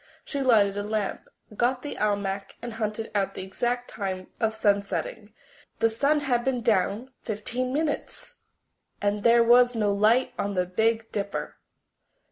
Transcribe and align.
She 0.25 0.41
lighted 0.41 0.77
a 0.77 0.81
lamp, 0.83 1.27
got 1.55 1.83
the 1.83 1.95
almanac, 1.99 2.55
and 2.59 2.73
hunted 2.73 3.11
out 3.13 3.35
the 3.35 3.43
exact 3.43 3.87
time 3.87 4.31
of 4.39 4.55
sunsetting. 4.55 5.31
The 5.77 5.91
sun 5.91 6.21
had 6.21 6.43
been 6.43 6.61
down 6.63 7.11
fifteen 7.21 7.71
minutes! 7.71 8.37
And 8.99 9.21
there 9.21 9.43
was 9.43 9.75
no 9.75 9.93
light 9.93 10.33
on 10.39 10.55
the 10.55 10.65
Big 10.65 11.11
Dipper! 11.11 11.57